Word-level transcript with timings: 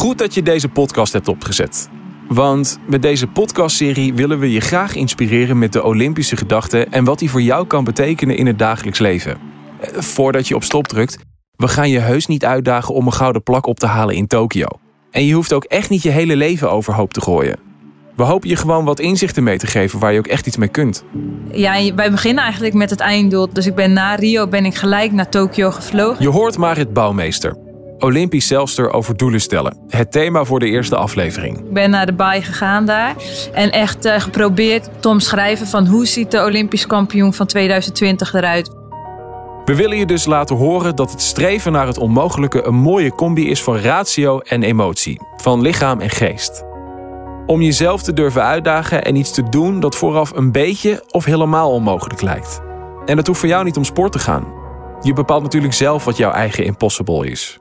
Goed 0.00 0.18
dat 0.18 0.34
je 0.34 0.42
deze 0.42 0.68
podcast 0.68 1.12
hebt 1.12 1.28
opgezet. 1.28 1.88
Want 2.28 2.78
met 2.86 3.02
deze 3.02 3.26
podcastserie 3.26 4.14
willen 4.14 4.38
we 4.38 4.52
je 4.52 4.60
graag 4.60 4.94
inspireren 4.94 5.58
met 5.58 5.72
de 5.72 5.82
Olympische 5.82 6.36
gedachte 6.36 6.84
en 6.84 7.04
wat 7.04 7.18
die 7.18 7.30
voor 7.30 7.42
jou 7.42 7.66
kan 7.66 7.84
betekenen 7.84 8.36
in 8.36 8.46
het 8.46 8.58
dagelijks 8.58 8.98
leven. 8.98 9.38
Eh, 9.80 10.00
Voordat 10.00 10.48
je 10.48 10.54
op 10.54 10.62
stop 10.62 10.88
drukt, 10.88 11.18
we 11.56 11.68
gaan 11.68 11.90
je 11.90 11.98
heus 11.98 12.26
niet 12.26 12.44
uitdagen 12.44 12.94
om 12.94 13.06
een 13.06 13.12
gouden 13.12 13.42
plak 13.42 13.66
op 13.66 13.78
te 13.78 13.86
halen 13.86 14.14
in 14.14 14.26
Tokio. 14.26 14.66
En 15.10 15.24
je 15.24 15.34
hoeft 15.34 15.52
ook 15.52 15.64
echt 15.64 15.90
niet 15.90 16.02
je 16.02 16.10
hele 16.10 16.36
leven 16.36 16.70
overhoop 16.70 17.12
te 17.12 17.20
gooien. 17.20 17.58
We 18.16 18.22
hopen 18.22 18.48
je 18.48 18.56
gewoon 18.56 18.84
wat 18.84 19.00
inzichten 19.00 19.42
mee 19.42 19.58
te 19.58 19.66
geven 19.66 19.98
waar 19.98 20.12
je 20.12 20.18
ook 20.18 20.26
echt 20.26 20.46
iets 20.46 20.56
mee 20.56 20.68
kunt. 20.68 21.04
Ja, 21.52 21.94
wij 21.94 22.10
beginnen 22.10 22.44
eigenlijk 22.44 22.74
met 22.74 22.90
het 22.90 23.00
einddoel. 23.00 23.52
Dus 23.52 23.66
ik 23.66 23.74
ben 23.74 23.92
na 23.92 24.14
Rio 24.14 24.48
ben 24.48 24.64
ik 24.64 24.74
gelijk 24.74 25.12
naar 25.12 25.28
Tokio 25.28 25.70
gevlogen. 25.70 26.22
Je 26.22 26.28
hoort 26.28 26.58
Marit 26.58 26.92
Bouwmeester, 26.92 27.56
Olympisch 28.00 28.46
zelfster 28.46 28.92
over 28.92 29.16
doelen 29.16 29.40
stellen. 29.40 29.76
Het 29.88 30.12
thema 30.12 30.44
voor 30.44 30.58
de 30.58 30.66
eerste 30.66 30.96
aflevering. 30.96 31.58
Ik 31.58 31.72
ben 31.72 31.90
naar 31.90 32.06
de 32.06 32.12
baai 32.12 32.42
gegaan 32.42 32.86
daar. 32.86 33.14
En 33.52 33.70
echt 33.70 34.04
eh, 34.04 34.20
geprobeerd 34.20 34.88
te 35.00 35.08
omschrijven 35.08 35.66
van 35.66 35.86
hoe 35.86 36.06
ziet 36.06 36.30
de 36.30 36.44
Olympisch 36.44 36.86
kampioen 36.86 37.34
van 37.34 37.46
2020 37.46 38.34
eruit. 38.34 38.70
We 39.64 39.74
willen 39.74 39.96
je 39.96 40.06
dus 40.06 40.24
laten 40.24 40.56
horen 40.56 40.96
dat 40.96 41.10
het 41.10 41.22
streven 41.22 41.72
naar 41.72 41.86
het 41.86 41.98
onmogelijke 41.98 42.62
een 42.62 42.74
mooie 42.74 43.14
combi 43.14 43.50
is 43.50 43.62
van 43.62 43.76
ratio 43.76 44.38
en 44.38 44.62
emotie, 44.62 45.20
van 45.36 45.60
lichaam 45.60 46.00
en 46.00 46.10
geest. 46.10 46.64
Om 47.46 47.62
jezelf 47.62 48.02
te 48.02 48.12
durven 48.12 48.42
uitdagen 48.42 49.04
en 49.04 49.16
iets 49.16 49.30
te 49.30 49.48
doen 49.48 49.80
dat 49.80 49.96
vooraf 49.96 50.30
een 50.30 50.52
beetje 50.52 51.04
of 51.10 51.24
helemaal 51.24 51.70
onmogelijk 51.70 52.22
lijkt. 52.22 52.60
En 53.06 53.16
dat 53.16 53.26
hoeft 53.26 53.40
voor 53.40 53.48
jou 53.48 53.64
niet 53.64 53.76
om 53.76 53.84
sport 53.84 54.12
te 54.12 54.18
gaan. 54.18 54.44
Je 55.00 55.12
bepaalt 55.12 55.42
natuurlijk 55.42 55.74
zelf 55.74 56.04
wat 56.04 56.16
jouw 56.16 56.30
eigen 56.30 56.64
impossible 56.64 57.30
is. 57.30 57.59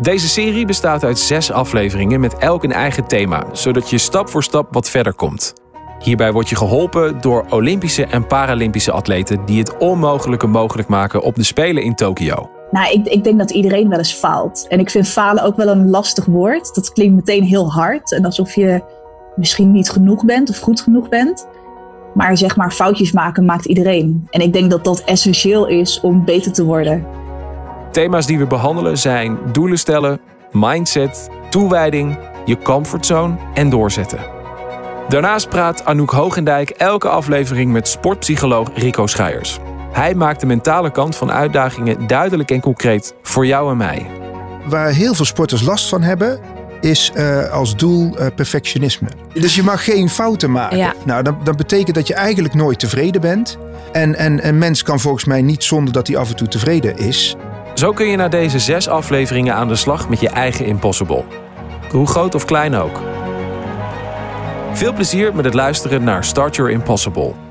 Deze 0.00 0.28
serie 0.28 0.66
bestaat 0.66 1.04
uit 1.04 1.18
zes 1.18 1.52
afleveringen 1.52 2.20
met 2.20 2.38
elk 2.38 2.64
een 2.64 2.72
eigen 2.72 3.06
thema, 3.06 3.44
zodat 3.52 3.90
je 3.90 3.98
stap 3.98 4.28
voor 4.28 4.42
stap 4.42 4.66
wat 4.70 4.90
verder 4.90 5.14
komt. 5.14 5.52
Hierbij 5.98 6.32
word 6.32 6.48
je 6.48 6.56
geholpen 6.56 7.20
door 7.20 7.46
Olympische 7.50 8.04
en 8.04 8.26
Paralympische 8.26 8.92
atleten 8.92 9.44
die 9.44 9.58
het 9.58 9.76
onmogelijke 9.76 10.46
mogelijk 10.46 10.88
maken 10.88 11.22
op 11.22 11.34
de 11.34 11.42
Spelen 11.42 11.82
in 11.82 11.94
Tokio. 11.94 12.50
Nou, 12.70 12.92
ik, 12.92 13.06
ik 13.06 13.24
denk 13.24 13.38
dat 13.38 13.50
iedereen 13.50 13.88
wel 13.88 13.98
eens 13.98 14.12
faalt. 14.14 14.66
En 14.68 14.78
ik 14.78 14.90
vind 14.90 15.08
falen 15.08 15.42
ook 15.42 15.56
wel 15.56 15.68
een 15.68 15.90
lastig 15.90 16.24
woord. 16.24 16.74
Dat 16.74 16.92
klinkt 16.92 17.14
meteen 17.14 17.44
heel 17.44 17.72
hard 17.72 18.12
en 18.12 18.24
alsof 18.24 18.54
je 18.54 18.82
misschien 19.36 19.72
niet 19.72 19.90
genoeg 19.90 20.24
bent 20.24 20.50
of 20.50 20.58
goed 20.58 20.80
genoeg 20.80 21.08
bent. 21.08 21.48
Maar 22.14 22.36
zeg 22.36 22.56
maar, 22.56 22.72
foutjes 22.72 23.12
maken 23.12 23.44
maakt 23.44 23.64
iedereen. 23.64 24.26
En 24.30 24.40
ik 24.40 24.52
denk 24.52 24.70
dat 24.70 24.84
dat 24.84 25.00
essentieel 25.00 25.66
is 25.66 26.00
om 26.00 26.24
beter 26.24 26.52
te 26.52 26.64
worden. 26.64 27.17
Thema's 27.98 28.26
die 28.26 28.38
we 28.38 28.46
behandelen 28.46 28.98
zijn 28.98 29.38
doelen 29.52 29.78
stellen, 29.78 30.20
mindset, 30.52 31.28
toewijding, 31.50 32.18
je 32.44 32.58
comfortzone 32.58 33.36
en 33.54 33.70
doorzetten. 33.70 34.18
Daarnaast 35.08 35.48
praat 35.48 35.84
Anouk 35.84 36.10
Hoogendijk 36.10 36.70
elke 36.70 37.08
aflevering 37.08 37.72
met 37.72 37.88
sportpsycholoog 37.88 38.68
Rico 38.74 39.06
Schijers. 39.06 39.58
Hij 39.92 40.14
maakt 40.14 40.40
de 40.40 40.46
mentale 40.46 40.90
kant 40.90 41.16
van 41.16 41.32
uitdagingen 41.32 42.06
duidelijk 42.06 42.50
en 42.50 42.60
concreet 42.60 43.14
voor 43.22 43.46
jou 43.46 43.70
en 43.70 43.76
mij. 43.76 44.06
Waar 44.64 44.90
heel 44.90 45.14
veel 45.14 45.24
sporters 45.24 45.62
last 45.62 45.88
van 45.88 46.02
hebben, 46.02 46.40
is 46.80 47.10
eh, 47.14 47.50
als 47.50 47.76
doel 47.76 48.18
eh, 48.18 48.26
perfectionisme. 48.34 49.08
Dus 49.32 49.54
je 49.54 49.62
mag 49.62 49.84
geen 49.84 50.08
fouten 50.08 50.50
maken. 50.50 50.78
Ja. 50.78 50.94
Nou, 51.04 51.22
dat, 51.22 51.44
dat 51.44 51.56
betekent 51.56 51.94
dat 51.94 52.06
je 52.06 52.14
eigenlijk 52.14 52.54
nooit 52.54 52.78
tevreden 52.78 53.20
bent. 53.20 53.58
En, 53.92 54.14
en 54.14 54.46
een 54.48 54.58
mens 54.58 54.82
kan 54.82 55.00
volgens 55.00 55.24
mij 55.24 55.42
niet 55.42 55.64
zonder 55.64 55.92
dat 55.92 56.06
hij 56.06 56.16
af 56.16 56.28
en 56.28 56.36
toe 56.36 56.48
tevreden 56.48 56.98
is. 56.98 57.36
Zo 57.78 57.92
kun 57.92 58.06
je 58.06 58.16
na 58.16 58.28
deze 58.28 58.58
zes 58.58 58.88
afleveringen 58.88 59.54
aan 59.54 59.68
de 59.68 59.76
slag 59.76 60.08
met 60.08 60.20
je 60.20 60.28
eigen 60.28 60.66
impossible. 60.66 61.24
Hoe 61.90 62.06
groot 62.06 62.34
of 62.34 62.44
klein 62.44 62.74
ook. 62.74 63.00
Veel 64.72 64.92
plezier 64.92 65.34
met 65.34 65.44
het 65.44 65.54
luisteren 65.54 66.04
naar 66.04 66.24
Start 66.24 66.56
Your 66.56 66.70
Impossible. 66.70 67.47